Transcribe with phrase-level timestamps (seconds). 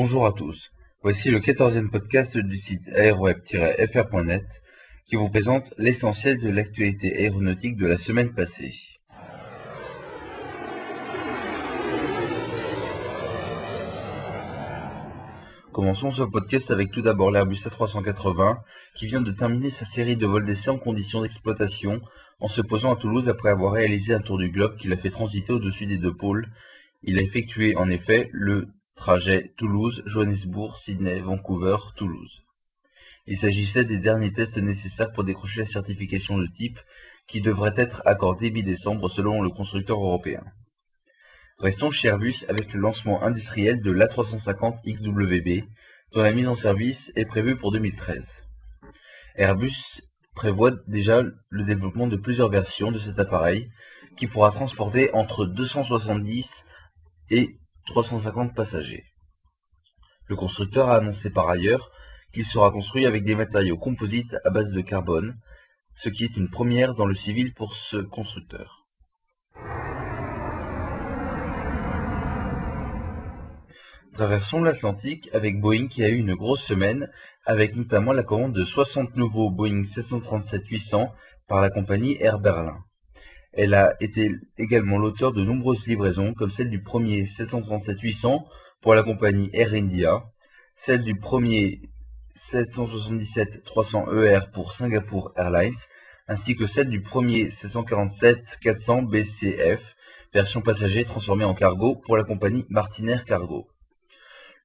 [0.00, 0.70] Bonjour à tous,
[1.02, 4.44] voici le quatorzième podcast du site aéroweb-fr.net
[5.08, 8.74] qui vous présente l'essentiel de l'actualité aéronautique de la semaine passée.
[15.72, 18.58] Commençons ce podcast avec tout d'abord l'Airbus A380
[18.94, 22.00] qui vient de terminer sa série de vols d'essai en conditions d'exploitation
[22.38, 25.10] en se posant à Toulouse après avoir réalisé un tour du globe qui l'a fait
[25.10, 26.46] transiter au-dessus des deux pôles.
[27.02, 28.68] Il a effectué en effet le
[28.98, 32.42] trajet Toulouse, Johannesburg, Sydney, Vancouver, Toulouse.
[33.26, 36.78] Il s'agissait des derniers tests nécessaires pour décrocher la certification de type
[37.26, 40.42] qui devrait être accordée mi-décembre selon le constructeur européen.
[41.58, 45.66] Restons chez Airbus avec le lancement industriel de l'A350 XWB,
[46.12, 48.44] dont la mise en service est prévue pour 2013.
[49.36, 50.02] Airbus
[50.34, 53.70] prévoit déjà le développement de plusieurs versions de cet appareil,
[54.16, 56.64] qui pourra transporter entre 270
[57.30, 59.04] et 350 passagers.
[60.26, 61.90] Le constructeur a annoncé par ailleurs
[62.34, 65.38] qu'il sera construit avec des matériaux composites à base de carbone,
[65.94, 68.86] ce qui est une première dans le civil pour ce constructeur.
[74.12, 77.08] Traversons l'Atlantique avec Boeing qui a eu une grosse semaine,
[77.46, 81.10] avec notamment la commande de 60 nouveaux Boeing 737-800
[81.46, 82.76] par la compagnie Air Berlin.
[83.52, 88.44] Elle a été également l'auteur de nombreuses livraisons, comme celle du premier 737-800
[88.80, 90.24] pour la compagnie Air India,
[90.74, 91.80] celle du premier
[92.36, 95.74] 777-300ER e pour Singapore Airlines,
[96.28, 99.96] ainsi que celle du premier 747-400 BCF,
[100.32, 103.66] version passager transformée en cargo pour la compagnie Martinair Cargo.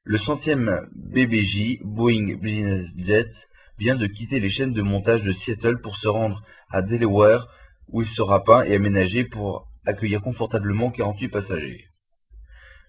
[0.04, 5.80] Le centième BBJ, Boeing Business Jet, vient de quitter les chaînes de montage de Seattle
[5.80, 7.48] pour se rendre à Delaware,
[7.90, 11.88] où il sera peint et aménagé pour accueillir confortablement 48 passagers.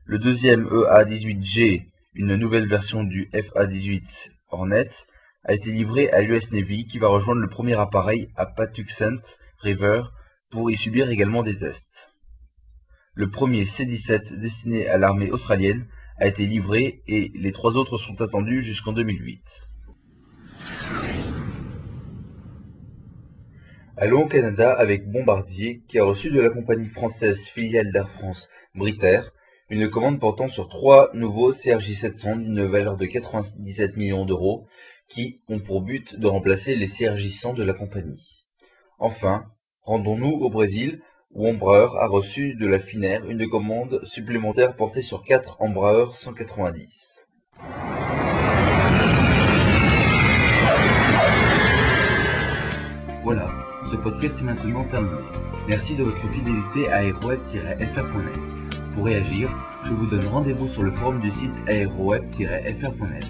[0.05, 4.91] Le deuxième EA-18G, une nouvelle version du FA-18 Hornet,
[5.45, 10.03] a été livré à l'US Navy qui va rejoindre le premier appareil à Patuxent River
[10.51, 12.13] pour y subir également des tests.
[13.15, 15.87] Le premier C-17 destiné à l'armée australienne
[16.19, 19.69] a été livré et les trois autres sont attendus jusqu'en 2008.
[23.97, 28.49] Allons au Canada avec Bombardier qui a reçu de la compagnie française filiale d'Air France
[28.75, 29.33] Britair
[29.71, 34.67] une commande portant sur trois nouveaux CRJ-700 d'une valeur de 97 millions d'euros
[35.09, 38.45] qui ont pour but de remplacer les CRJ-100 de la compagnie.
[38.99, 39.45] Enfin,
[39.83, 41.01] rendons-nous au Brésil
[41.31, 47.29] où Embraer a reçu de la Finnair une commande supplémentaire portée sur 4 Embraer 190.
[53.23, 53.47] Voilà,
[53.85, 55.17] ce podcast est maintenant terminé.
[55.69, 58.41] Merci de votre fidélité à aeroweb-fr.net.
[58.95, 63.27] Pour réagir, je vous donne rendez-vous sur le forum du site aeroweb-fr.net.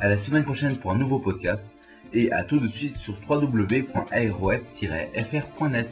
[0.00, 1.68] À la semaine prochaine pour un nouveau podcast
[2.12, 5.90] et à tout de suite sur www.aeroweb-fr.net.